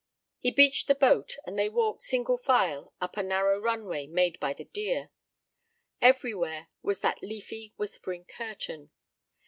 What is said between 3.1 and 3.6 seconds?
a narrow